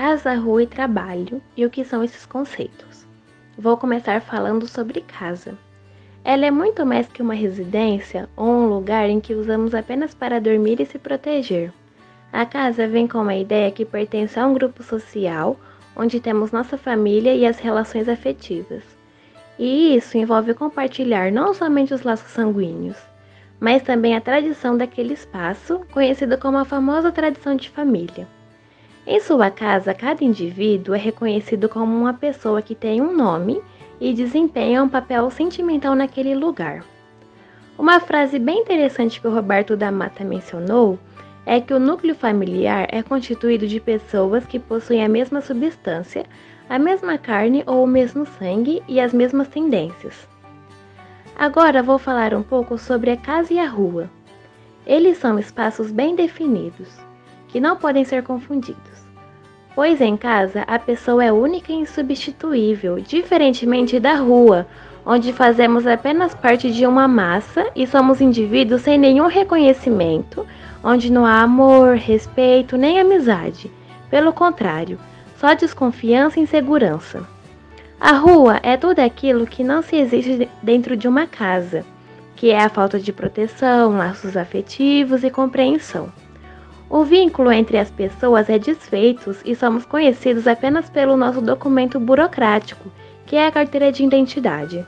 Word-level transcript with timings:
Casa, 0.00 0.32
rua 0.36 0.62
e 0.62 0.66
trabalho 0.68 1.42
e 1.56 1.66
o 1.66 1.70
que 1.70 1.84
são 1.84 2.04
esses 2.04 2.24
conceitos. 2.24 3.04
Vou 3.58 3.76
começar 3.76 4.20
falando 4.20 4.64
sobre 4.68 5.00
casa. 5.00 5.58
Ela 6.24 6.46
é 6.46 6.52
muito 6.52 6.86
mais 6.86 7.08
que 7.08 7.20
uma 7.20 7.34
residência 7.34 8.28
ou 8.36 8.46
um 8.46 8.68
lugar 8.68 9.10
em 9.10 9.18
que 9.18 9.34
usamos 9.34 9.74
apenas 9.74 10.14
para 10.14 10.40
dormir 10.40 10.80
e 10.80 10.86
se 10.86 11.00
proteger. 11.00 11.72
A 12.32 12.46
casa 12.46 12.86
vem 12.86 13.08
com 13.08 13.18
uma 13.18 13.34
ideia 13.34 13.72
que 13.72 13.84
pertence 13.84 14.38
a 14.38 14.46
um 14.46 14.54
grupo 14.54 14.84
social 14.84 15.58
onde 15.96 16.20
temos 16.20 16.52
nossa 16.52 16.78
família 16.78 17.34
e 17.34 17.44
as 17.44 17.58
relações 17.58 18.08
afetivas. 18.08 18.84
E 19.58 19.96
isso 19.96 20.16
envolve 20.16 20.54
compartilhar 20.54 21.32
não 21.32 21.52
somente 21.52 21.92
os 21.92 22.04
laços 22.04 22.30
sanguíneos, 22.30 22.98
mas 23.58 23.82
também 23.82 24.14
a 24.14 24.20
tradição 24.20 24.78
daquele 24.78 25.14
espaço, 25.14 25.80
conhecida 25.90 26.36
como 26.36 26.56
a 26.56 26.64
famosa 26.64 27.10
tradição 27.10 27.56
de 27.56 27.68
família. 27.68 28.28
Em 29.10 29.20
sua 29.20 29.50
casa, 29.50 29.94
cada 29.94 30.22
indivíduo 30.22 30.94
é 30.94 30.98
reconhecido 30.98 31.66
como 31.66 31.96
uma 31.96 32.12
pessoa 32.12 32.60
que 32.60 32.74
tem 32.74 33.00
um 33.00 33.16
nome 33.16 33.58
e 33.98 34.12
desempenha 34.12 34.82
um 34.82 34.88
papel 34.88 35.30
sentimental 35.30 35.94
naquele 35.94 36.34
lugar. 36.34 36.84
Uma 37.78 38.00
frase 38.00 38.38
bem 38.38 38.58
interessante 38.58 39.18
que 39.18 39.26
o 39.26 39.34
Roberto 39.34 39.74
da 39.78 39.90
Mata 39.90 40.22
mencionou 40.22 40.98
é 41.46 41.58
que 41.58 41.72
o 41.72 41.78
núcleo 41.78 42.14
familiar 42.14 42.86
é 42.90 43.02
constituído 43.02 43.66
de 43.66 43.80
pessoas 43.80 44.44
que 44.44 44.58
possuem 44.58 45.02
a 45.02 45.08
mesma 45.08 45.40
substância, 45.40 46.26
a 46.68 46.78
mesma 46.78 47.16
carne 47.16 47.64
ou 47.66 47.84
o 47.84 47.86
mesmo 47.86 48.26
sangue 48.26 48.82
e 48.86 49.00
as 49.00 49.14
mesmas 49.14 49.48
tendências. 49.48 50.28
Agora 51.34 51.82
vou 51.82 51.98
falar 51.98 52.34
um 52.34 52.42
pouco 52.42 52.76
sobre 52.76 53.10
a 53.10 53.16
casa 53.16 53.54
e 53.54 53.58
a 53.58 53.66
rua. 53.66 54.10
Eles 54.86 55.16
são 55.16 55.38
espaços 55.38 55.90
bem 55.90 56.14
definidos, 56.14 57.07
que 57.48 57.60
não 57.60 57.76
podem 57.76 58.04
ser 58.04 58.22
confundidos 58.22 59.08
pois 59.78 60.00
em 60.00 60.16
casa 60.16 60.64
a 60.66 60.76
pessoa 60.76 61.24
é 61.24 61.30
única 61.30 61.70
e 61.70 61.76
insubstituível, 61.76 62.96
diferentemente 62.98 64.00
da 64.00 64.16
rua, 64.16 64.66
onde 65.06 65.32
fazemos 65.32 65.86
apenas 65.86 66.34
parte 66.34 66.72
de 66.72 66.84
uma 66.84 67.06
massa 67.06 67.64
e 67.76 67.86
somos 67.86 68.20
indivíduos 68.20 68.82
sem 68.82 68.98
nenhum 68.98 69.28
reconhecimento, 69.28 70.44
onde 70.82 71.12
não 71.12 71.24
há 71.24 71.42
amor, 71.42 71.94
respeito 71.94 72.76
nem 72.76 72.98
amizade. 72.98 73.70
Pelo 74.10 74.32
contrário, 74.32 74.98
só 75.36 75.54
desconfiança 75.54 76.40
e 76.40 76.42
insegurança. 76.42 77.24
A 78.00 78.14
rua 78.14 78.58
é 78.64 78.76
tudo 78.76 78.98
aquilo 78.98 79.46
que 79.46 79.62
não 79.62 79.80
se 79.80 79.94
existe 79.94 80.50
dentro 80.60 80.96
de 80.96 81.06
uma 81.06 81.28
casa, 81.28 81.84
que 82.34 82.50
é 82.50 82.60
a 82.60 82.68
falta 82.68 82.98
de 82.98 83.12
proteção, 83.12 83.96
laços 83.96 84.36
afetivos 84.36 85.22
e 85.22 85.30
compreensão. 85.30 86.12
O 86.90 87.04
vínculo 87.04 87.52
entre 87.52 87.76
as 87.76 87.90
pessoas 87.90 88.48
é 88.48 88.58
desfeito 88.58 89.36
e 89.44 89.54
somos 89.54 89.84
conhecidos 89.84 90.46
apenas 90.46 90.88
pelo 90.88 91.18
nosso 91.18 91.42
documento 91.42 92.00
burocrático, 92.00 92.90
que 93.26 93.36
é 93.36 93.46
a 93.46 93.52
carteira 93.52 93.92
de 93.92 94.02
identidade. 94.02 94.86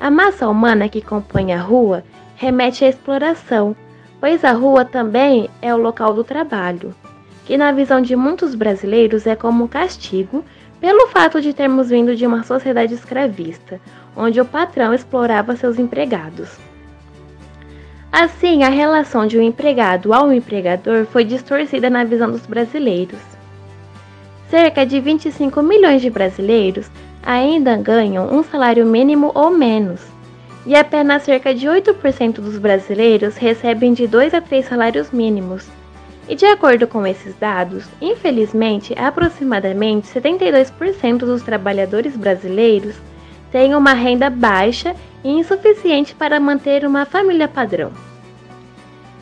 A 0.00 0.10
massa 0.10 0.48
humana 0.48 0.88
que 0.88 1.02
compõe 1.02 1.52
a 1.52 1.60
rua 1.60 2.02
remete 2.34 2.84
à 2.84 2.88
exploração, 2.88 3.76
pois 4.18 4.42
a 4.42 4.52
rua 4.52 4.86
também 4.86 5.50
é 5.60 5.74
o 5.74 5.78
local 5.78 6.14
do 6.14 6.24
trabalho, 6.24 6.94
que 7.44 7.58
na 7.58 7.72
visão 7.72 8.00
de 8.00 8.16
muitos 8.16 8.54
brasileiros 8.54 9.26
é 9.26 9.36
como 9.36 9.64
um 9.64 9.68
castigo 9.68 10.42
pelo 10.80 11.08
fato 11.08 11.42
de 11.42 11.52
termos 11.52 11.90
vindo 11.90 12.16
de 12.16 12.26
uma 12.26 12.42
sociedade 12.42 12.94
escravista, 12.94 13.78
onde 14.16 14.40
o 14.40 14.46
patrão 14.46 14.94
explorava 14.94 15.54
seus 15.56 15.78
empregados. 15.78 16.71
Assim, 18.12 18.62
a 18.62 18.68
relação 18.68 19.26
de 19.26 19.38
um 19.38 19.42
empregado 19.42 20.12
ao 20.12 20.30
empregador 20.30 21.06
foi 21.06 21.24
distorcida 21.24 21.88
na 21.88 22.04
visão 22.04 22.30
dos 22.30 22.44
brasileiros. 22.44 23.18
Cerca 24.50 24.84
de 24.84 25.00
25 25.00 25.62
milhões 25.62 26.02
de 26.02 26.10
brasileiros 26.10 26.90
ainda 27.22 27.74
ganham 27.74 28.30
um 28.30 28.44
salário 28.44 28.84
mínimo 28.84 29.32
ou 29.34 29.50
menos, 29.50 30.02
e 30.66 30.74
apenas 30.74 31.22
cerca 31.22 31.54
de 31.54 31.66
8% 31.66 32.34
dos 32.34 32.58
brasileiros 32.58 33.38
recebem 33.38 33.94
de 33.94 34.06
2 34.06 34.34
a 34.34 34.42
3 34.42 34.66
salários 34.66 35.10
mínimos. 35.10 35.66
E 36.28 36.34
de 36.34 36.44
acordo 36.44 36.86
com 36.86 37.06
esses 37.06 37.34
dados, 37.36 37.88
infelizmente, 37.98 38.94
aproximadamente 38.94 40.06
72% 40.08 41.20
dos 41.20 41.40
trabalhadores 41.40 42.14
brasileiros 42.14 42.94
têm 43.52 43.74
uma 43.74 43.92
renda 43.92 44.30
baixa 44.30 44.96
e 45.22 45.30
insuficiente 45.30 46.14
para 46.14 46.40
manter 46.40 46.84
uma 46.84 47.04
família 47.04 47.46
padrão. 47.46 47.92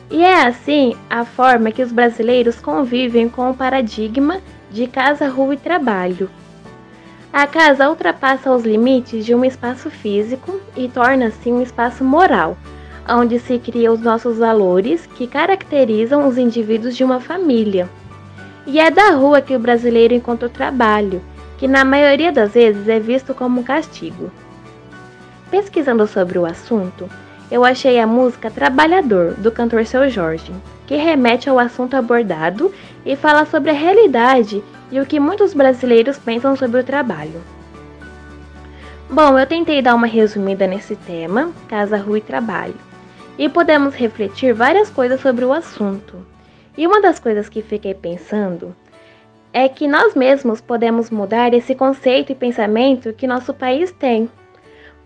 E 0.09 0.23
é 0.23 0.45
assim 0.45 0.95
a 1.09 1.23
forma 1.23 1.71
que 1.71 1.83
os 1.83 1.91
brasileiros 1.91 2.59
convivem 2.59 3.29
com 3.29 3.49
o 3.49 3.53
paradigma 3.53 4.41
de 4.71 4.87
casa, 4.87 5.27
rua 5.27 5.53
e 5.53 5.57
trabalho. 5.57 6.29
A 7.31 7.47
casa 7.47 7.89
ultrapassa 7.89 8.51
os 8.51 8.63
limites 8.63 9.25
de 9.25 9.33
um 9.33 9.45
espaço 9.45 9.89
físico 9.89 10.59
e 10.75 10.89
torna-se 10.89 11.49
um 11.49 11.61
espaço 11.61 12.03
moral, 12.03 12.57
onde 13.07 13.39
se 13.39 13.57
criam 13.57 13.93
os 13.93 14.01
nossos 14.01 14.37
valores 14.37 15.05
que 15.05 15.27
caracterizam 15.27 16.27
os 16.27 16.37
indivíduos 16.37 16.95
de 16.95 17.03
uma 17.05 17.21
família. 17.21 17.89
E 18.67 18.79
é 18.79 18.91
da 18.91 19.11
rua 19.11 19.41
que 19.41 19.55
o 19.55 19.59
brasileiro 19.59 20.13
encontra 20.13 20.47
o 20.47 20.51
trabalho, 20.51 21.21
que 21.61 21.67
na 21.67 21.85
maioria 21.85 22.31
das 22.31 22.53
vezes 22.53 22.87
é 22.87 22.99
visto 22.99 23.35
como 23.35 23.61
um 23.61 23.63
castigo. 23.63 24.31
Pesquisando 25.51 26.07
sobre 26.07 26.39
o 26.39 26.45
assunto, 26.47 27.07
eu 27.51 27.63
achei 27.63 27.99
a 27.99 28.07
música 28.07 28.49
Trabalhador, 28.49 29.35
do 29.35 29.51
cantor 29.51 29.85
Seu 29.85 30.09
Jorge, 30.09 30.51
que 30.87 30.95
remete 30.95 31.47
ao 31.47 31.59
assunto 31.59 31.93
abordado 31.93 32.73
e 33.05 33.15
fala 33.15 33.45
sobre 33.45 33.69
a 33.69 33.75
realidade 33.75 34.63
e 34.91 34.99
o 34.99 35.05
que 35.05 35.19
muitos 35.19 35.53
brasileiros 35.53 36.17
pensam 36.17 36.55
sobre 36.55 36.81
o 36.81 36.83
trabalho. 36.83 37.39
Bom, 39.07 39.37
eu 39.37 39.45
tentei 39.45 39.83
dar 39.83 39.93
uma 39.93 40.07
resumida 40.07 40.65
nesse 40.65 40.95
tema, 40.95 41.51
casa, 41.67 41.95
rua 41.95 42.17
e 42.17 42.21
trabalho, 42.21 42.73
e 43.37 43.47
podemos 43.47 43.93
refletir 43.93 44.51
várias 44.51 44.89
coisas 44.89 45.21
sobre 45.21 45.45
o 45.45 45.53
assunto. 45.53 46.25
E 46.75 46.87
uma 46.87 46.99
das 46.99 47.19
coisas 47.19 47.47
que 47.47 47.61
fiquei 47.61 47.93
pensando 47.93 48.75
é 49.53 49.67
que 49.67 49.87
nós 49.87 50.15
mesmos 50.15 50.61
podemos 50.61 51.09
mudar 51.09 51.53
esse 51.53 51.75
conceito 51.75 52.31
e 52.31 52.35
pensamento 52.35 53.13
que 53.13 53.27
nosso 53.27 53.53
país 53.53 53.91
tem 53.91 54.29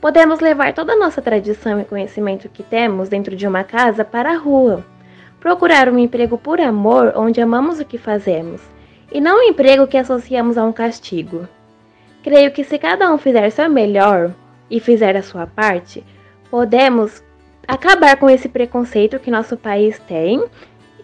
Podemos 0.05 0.39
levar 0.39 0.71
toda 0.71 0.93
a 0.93 0.95
nossa 0.95 1.19
tradição 1.19 1.81
e 1.81 1.83
conhecimento 1.83 2.47
que 2.47 2.61
temos 2.61 3.09
dentro 3.09 3.35
de 3.35 3.47
uma 3.47 3.63
casa 3.63 4.05
para 4.05 4.33
a 4.33 4.37
rua. 4.37 4.85
Procurar 5.39 5.89
um 5.89 5.97
emprego 5.97 6.37
por 6.37 6.61
amor 6.61 7.13
onde 7.15 7.41
amamos 7.41 7.79
o 7.79 7.85
que 7.85 7.97
fazemos, 7.97 8.61
e 9.11 9.19
não 9.19 9.39
um 9.39 9.49
emprego 9.49 9.87
que 9.87 9.97
associamos 9.97 10.59
a 10.59 10.63
um 10.63 10.71
castigo. 10.71 11.47
Creio 12.21 12.51
que 12.51 12.63
se 12.63 12.77
cada 12.77 13.11
um 13.11 13.17
fizer 13.17 13.49
seu 13.49 13.67
melhor 13.67 14.31
e 14.69 14.79
fizer 14.79 15.17
a 15.17 15.23
sua 15.23 15.47
parte, 15.47 16.03
podemos 16.51 17.23
acabar 17.67 18.15
com 18.17 18.29
esse 18.29 18.47
preconceito 18.47 19.17
que 19.17 19.31
nosso 19.31 19.57
país 19.57 19.97
tem 20.07 20.43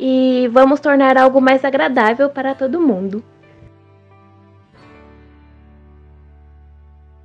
e 0.04 0.50
vamos 0.52 0.80
tornar 0.80 1.16
algo 1.16 1.40
mais 1.40 1.64
agradável 1.64 2.28
para 2.28 2.56
todo 2.56 2.82
mundo. 2.82 3.24